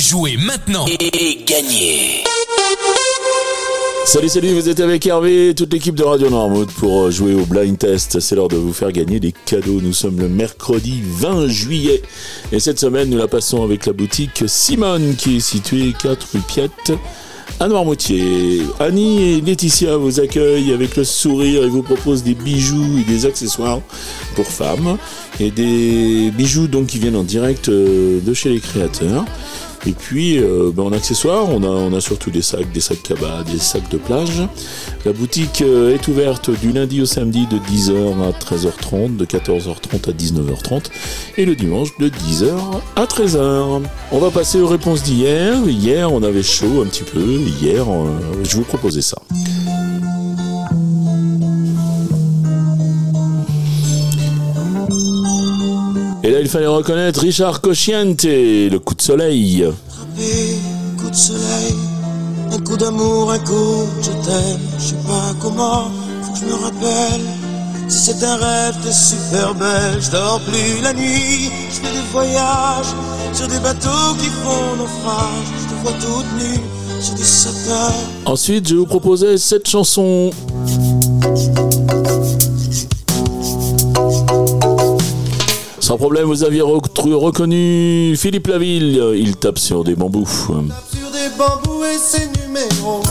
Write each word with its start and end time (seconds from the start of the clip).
Jouez 0.00 0.38
maintenant 0.38 0.86
et 0.86 1.44
gagnez 1.44 2.24
Salut, 4.06 4.30
salut, 4.30 4.54
vous 4.54 4.70
êtes 4.70 4.80
avec 4.80 5.06
Hervé, 5.06 5.54
toute 5.54 5.70
l'équipe 5.74 5.94
de 5.94 6.02
Radio 6.02 6.30
Noirmouth 6.30 6.72
pour 6.72 7.02
euh, 7.02 7.10
jouer 7.10 7.34
au 7.34 7.44
blind 7.44 7.76
test. 7.76 8.18
C'est 8.18 8.34
l'heure 8.34 8.48
de 8.48 8.56
vous 8.56 8.72
faire 8.72 8.92
gagner 8.92 9.20
des 9.20 9.34
cadeaux. 9.44 9.82
Nous 9.82 9.92
sommes 9.92 10.18
le 10.18 10.30
mercredi 10.30 11.02
20 11.04 11.48
juillet 11.48 12.00
et 12.50 12.60
cette 12.60 12.80
semaine 12.80 13.10
nous 13.10 13.18
la 13.18 13.28
passons 13.28 13.62
avec 13.62 13.84
la 13.84 13.92
boutique 13.92 14.44
Simone 14.46 15.16
qui 15.16 15.36
est 15.36 15.40
située 15.40 15.92
4 16.02 16.28
rue 16.32 16.40
Piette 16.48 16.92
à 17.58 17.68
Noirmoutier. 17.68 18.62
Annie 18.78 19.34
et 19.34 19.40
Laetitia 19.42 19.98
vous 19.98 20.18
accueillent 20.18 20.72
avec 20.72 20.96
le 20.96 21.04
sourire 21.04 21.62
et 21.62 21.68
vous 21.68 21.82
proposent 21.82 22.22
des 22.22 22.34
bijoux 22.34 23.00
et 23.00 23.04
des 23.04 23.26
accessoires 23.26 23.80
pour 24.34 24.46
femmes 24.46 24.96
et 25.40 25.50
des 25.50 26.30
bijoux 26.30 26.68
donc 26.68 26.86
qui 26.86 26.98
viennent 26.98 27.16
en 27.16 27.22
direct 27.22 27.68
euh, 27.68 28.20
de 28.22 28.32
chez 28.32 28.48
les 28.48 28.60
créateurs. 28.60 29.26
Et 29.86 29.92
puis, 29.92 30.38
euh, 30.38 30.70
ben, 30.74 30.84
en 30.84 30.92
accessoires, 30.92 31.48
on 31.48 31.62
a, 31.62 31.66
on 31.66 31.92
a 31.94 32.00
surtout 32.00 32.30
des 32.30 32.42
sacs, 32.42 32.70
des 32.72 32.80
sacs 32.80 33.02
cabas, 33.02 33.42
des 33.44 33.58
sacs 33.58 33.88
de 33.90 33.96
plage. 33.96 34.42
La 35.06 35.12
boutique 35.12 35.62
euh, 35.62 35.94
est 35.94 36.06
ouverte 36.08 36.50
du 36.50 36.72
lundi 36.72 37.00
au 37.00 37.06
samedi 37.06 37.46
de 37.46 37.56
10h 37.56 38.22
à 38.22 38.30
13h30, 38.32 39.16
de 39.16 39.24
14h30 39.24 40.10
à 40.10 40.12
19h30 40.12 40.84
et 41.38 41.46
le 41.46 41.54
dimanche 41.56 41.96
de 41.98 42.08
10h 42.08 42.52
à 42.96 43.04
13h. 43.04 43.82
On 44.12 44.18
va 44.18 44.30
passer 44.30 44.60
aux 44.60 44.68
réponses 44.68 45.02
d'hier. 45.02 45.56
Hier, 45.66 46.12
on 46.12 46.22
avait 46.22 46.42
chaud 46.42 46.82
un 46.82 46.86
petit 46.86 47.04
peu. 47.04 47.20
Hier, 47.20 47.84
euh, 47.88 48.10
je 48.44 48.56
vous 48.56 48.64
proposais 48.64 49.02
ça. 49.02 49.16
Et 56.30 56.32
là, 56.32 56.40
il 56.42 56.48
fallait 56.48 56.68
reconnaître 56.68 57.22
Richard 57.22 57.60
Cosciente, 57.60 58.22
le 58.22 58.78
coup 58.78 58.94
de 58.94 59.02
soleil. 59.02 59.66
Frappé, 59.88 60.60
coup 60.96 61.10
de 61.10 61.16
soleil, 61.16 61.74
un 62.52 62.58
coup 62.58 62.76
d'amour, 62.76 63.32
un 63.32 63.38
coup, 63.40 63.88
je 64.00 64.10
t'aime, 64.10 64.60
je 64.78 64.84
sais 64.84 64.94
pas 65.08 65.34
comment, 65.40 65.90
faut 66.22 66.32
que 66.32 66.38
je 66.38 66.44
me 66.44 66.54
rappelle. 66.54 67.20
Si 67.88 68.12
c'est 68.12 68.24
un 68.24 68.36
rêve, 68.36 68.76
t'es 68.80 68.92
super 68.92 69.56
belle, 69.56 70.00
je 70.00 70.12
dors 70.12 70.40
plus 70.42 70.80
la 70.84 70.92
nuit, 70.92 71.50
je 71.68 71.80
fais 71.80 71.92
des 71.92 72.06
voyages 72.12 72.94
sur 73.32 73.48
des 73.48 73.58
bateaux 73.58 74.14
qui 74.20 74.26
font 74.26 74.76
naufrage, 74.78 75.48
je 75.58 75.74
te 75.74 75.82
vois 75.82 75.92
toute 75.94 76.32
nue 76.40 76.60
sur 77.00 77.14
des 77.16 77.24
satins. 77.24 77.92
Ensuite, 78.24 78.68
je 78.68 78.76
vous 78.76 78.86
proposais 78.86 79.36
cette 79.36 79.68
chanson. 79.68 80.30
Sans 85.90 85.96
problème, 85.96 86.26
vous 86.26 86.44
aviez 86.44 86.60
reconnu 86.62 88.14
Philippe 88.16 88.46
Laville. 88.46 89.02
Il 89.16 89.34
tape 89.34 89.58
sur 89.58 89.82
des 89.82 89.96
bambous. 89.96 90.24
Sur 90.24 91.10
des 91.10 91.36
bambous 91.36 91.84
et 91.84 91.98
ses 91.98 92.28
numéros 92.28 93.02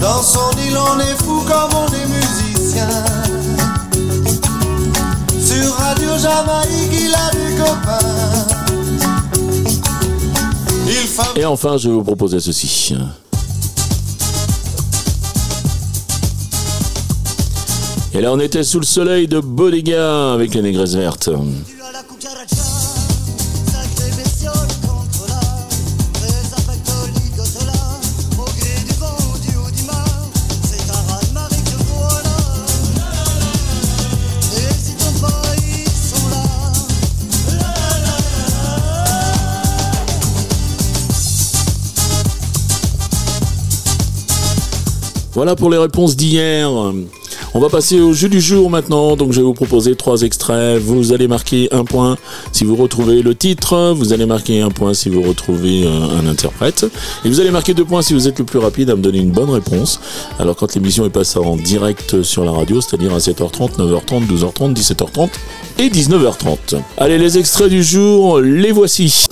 Dans 0.00 0.22
son 0.22 0.52
île 0.64 0.76
on 0.76 1.00
est 1.00 1.16
fou 1.24 1.42
comme 1.48 1.70
on 1.74 1.86
est 1.88 2.06
musicien 2.06 2.88
Sur 5.40 5.72
Radio 5.74 6.10
Jamaïque 6.16 6.92
il 6.92 7.12
a 7.12 7.30
des 7.32 7.56
copains 7.56 7.98
Il 10.86 11.08
fabrique 11.08 11.38
Et 11.38 11.44
enfin, 11.44 11.76
je 11.76 11.88
vais 11.88 11.94
vous 11.96 12.04
proposer 12.04 12.38
ceci. 12.38 12.94
Et 18.14 18.20
là, 18.20 18.32
on 18.32 18.40
était 18.40 18.64
sous 18.64 18.80
le 18.80 18.86
soleil 18.86 19.28
de 19.28 19.38
Bodega 19.38 20.32
avec 20.32 20.54
les 20.54 20.62
négresses 20.62 20.94
vertes. 20.94 21.30
Voilà 45.38 45.54
pour 45.54 45.70
les 45.70 45.78
réponses 45.78 46.16
d'hier. 46.16 46.68
On 47.58 47.60
va 47.60 47.70
passer 47.70 47.98
au 47.98 48.12
jeu 48.12 48.28
du 48.28 48.40
jour 48.40 48.70
maintenant. 48.70 49.16
Donc 49.16 49.32
je 49.32 49.38
vais 49.38 49.44
vous 49.44 49.52
proposer 49.52 49.96
trois 49.96 50.22
extraits. 50.22 50.80
Vous 50.80 51.12
allez 51.12 51.26
marquer 51.26 51.68
un 51.72 51.84
point 51.84 52.16
si 52.52 52.62
vous 52.62 52.76
retrouvez 52.76 53.20
le 53.20 53.34
titre. 53.34 53.94
Vous 53.96 54.12
allez 54.12 54.26
marquer 54.26 54.60
un 54.60 54.70
point 54.70 54.94
si 54.94 55.08
vous 55.08 55.22
retrouvez 55.22 55.84
euh, 55.84 56.20
un 56.20 56.28
interprète. 56.28 56.86
Et 57.24 57.28
vous 57.28 57.40
allez 57.40 57.50
marquer 57.50 57.74
deux 57.74 57.84
points 57.84 58.00
si 58.00 58.14
vous 58.14 58.28
êtes 58.28 58.38
le 58.38 58.44
plus 58.44 58.60
rapide 58.60 58.90
à 58.90 58.94
me 58.94 59.02
donner 59.02 59.18
une 59.18 59.32
bonne 59.32 59.50
réponse. 59.50 59.98
Alors 60.38 60.54
quand 60.54 60.72
l'émission 60.76 61.04
est 61.04 61.10
passée 61.10 61.40
en 61.40 61.56
direct 61.56 62.22
sur 62.22 62.44
la 62.44 62.52
radio, 62.52 62.80
c'est-à-dire 62.80 63.12
à 63.12 63.18
7h30, 63.18 63.76
9h30, 63.76 64.28
12h30, 64.28 64.76
17h30 64.76 65.28
et 65.80 65.88
19h30. 65.88 66.80
Allez, 66.96 67.18
les 67.18 67.38
extraits 67.38 67.70
du 67.70 67.82
jour, 67.82 68.38
les 68.38 68.70
voici. 68.70 69.26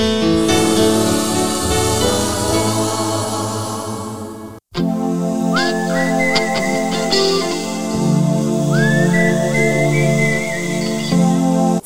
thank 0.00 0.24
you 0.24 0.29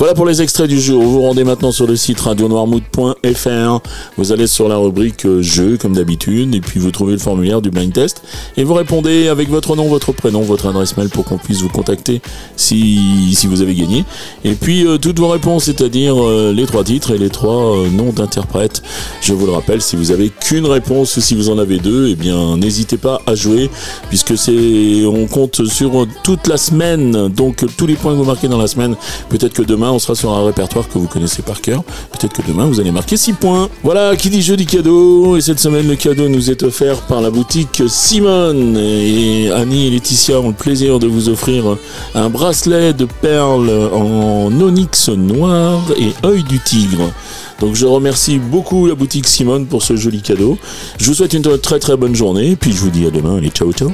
Voilà 0.04 0.15
pour 0.15 0.26
les 0.26 0.42
extraits 0.42 0.69
du 0.69 0.78
jour. 0.78 1.03
Vous 1.03 1.12
vous 1.12 1.22
rendez 1.22 1.44
maintenant 1.44 1.72
sur 1.72 1.87
le 1.87 1.97
site 1.97 2.20
radionoirmouth.fr. 2.20 3.81
Vous 4.19 4.32
allez 4.32 4.47
sur 4.47 4.69
la 4.69 4.76
rubrique 4.76 5.25
euh, 5.25 5.41
jeu 5.41 5.78
comme 5.78 5.94
d'habitude 5.94 6.54
et 6.54 6.60
puis 6.60 6.78
vous 6.78 6.91
trouvez 6.91 7.12
le 7.12 7.19
formulaire 7.19 7.62
du 7.62 7.70
blind 7.70 7.91
test 7.91 8.20
et 8.59 8.64
vous 8.64 8.75
répondez 8.75 9.28
avec 9.28 9.48
votre 9.48 9.76
nom, 9.76 9.88
votre 9.88 10.12
prénom, 10.12 10.43
votre 10.43 10.66
adresse 10.66 10.98
mail 10.98 11.09
pour 11.09 11.25
qu'on 11.25 11.38
puisse 11.38 11.62
vous 11.62 11.70
contacter 11.70 12.20
si, 12.54 13.34
si 13.34 13.47
vous 13.47 13.62
avez 13.62 13.75
gagné. 13.75 14.04
Et 14.44 14.53
puis 14.53 14.87
euh, 14.87 14.98
toutes 14.98 15.19
vos 15.19 15.28
réponses, 15.28 15.64
c'est-à-dire 15.64 16.22
euh, 16.22 16.53
les 16.53 16.66
trois 16.66 16.84
titres 16.84 17.12
et 17.12 17.16
les 17.16 17.31
trois 17.31 17.75
noms 17.91 18.12
d'interprètes. 18.12 18.82
Je 19.22 19.32
vous 19.32 19.47
le 19.47 19.53
rappelle, 19.53 19.81
si 19.81 19.97
vous 19.97 20.10
avez 20.10 20.28
qu'une 20.28 20.66
réponse 20.66 21.16
ou 21.16 21.22
si 21.22 21.34
vous 21.34 21.48
en 21.48 21.56
avez 21.56 21.78
deux, 21.78 22.09
eh 22.10 22.14
bien 22.14 22.59
n'hésitez 22.59 22.98
pas 22.98 23.22
à 23.26 23.34
jouer 23.34 23.70
puisque 24.10 24.37
c'est 24.37 25.06
on 25.06 25.26
compte 25.28 25.64
sur 25.64 26.06
toute 26.22 26.47
la 26.47 26.59
semaine. 26.59 27.28
Donc 27.28 27.64
tous 27.78 27.87
les 27.87 27.94
points 27.94 28.12
que 28.12 28.19
vous 28.19 28.25
marquez 28.25 28.48
dans 28.48 28.59
la 28.59 28.66
semaine, 28.66 28.97
peut-être 29.31 29.54
que 29.54 29.62
demain 29.62 29.94
on 29.94 29.99
sera 29.99 30.15
sur 30.15 30.32
un 30.32 30.44
répertoire 30.44 30.88
que 30.88 30.99
vous 30.99 31.06
connaissez 31.06 31.43
par 31.43 31.60
cœur. 31.60 31.82
Peut-être 32.12 32.32
que 32.32 32.47
demain 32.47 32.66
vous 32.66 32.81
allez 32.81 32.91
marquer 32.91 33.16
6 33.16 33.34
points. 33.34 33.69
Voilà, 33.82 34.16
qui 34.16 34.31
dit 34.31 34.43
jeudi 34.43 34.66
cadeau. 34.66 35.37
Et 35.37 35.41
cette 35.41 35.60
semaine 35.60 35.88
le 35.88 35.97
cadeau 35.97 36.28
nous 36.28 36.50
est 36.50 36.62
offert 36.62 37.00
par 37.03 37.21
la 37.21 37.31
boutique 37.31 37.82
Simone. 37.87 38.77
Et 38.77 39.50
Annie 39.53 39.87
et 39.87 39.91
Laetitia 39.91 40.41
ont 40.41 40.49
le 40.49 40.55
plaisir 40.55 40.99
de 40.99 41.06
vous 41.06 41.28
offrir 41.28 41.77
un 42.15 42.28
bracelet 42.28 42.93
de 42.93 43.06
perles 43.06 43.91
en 43.93 44.50
onyx 44.60 45.09
noir 45.09 45.81
et 45.97 46.12
œil 46.26 46.43
du 46.43 46.59
tigre. 46.61 47.11
Donc 47.61 47.75
je 47.75 47.87
remercie 47.87 48.38
beaucoup 48.38 48.87
la 48.87 48.94
boutique 48.94 49.26
Simone 49.26 49.66
pour 49.66 49.82
ce 49.82 49.97
joli 49.97 50.22
cadeau. 50.22 50.59
Je 50.99 51.06
vous 51.06 51.15
souhaite 51.15 51.34
une 51.34 51.59
très 51.59 51.78
très 51.78 51.97
bonne 51.97 52.15
journée. 52.15 52.56
Puis 52.56 52.72
je 52.72 52.78
vous 52.78 52.91
dis 52.91 53.06
à 53.06 53.11
demain. 53.11 53.37
Allez, 53.37 53.50
ciao 53.50 53.72
ciao. 53.72 53.93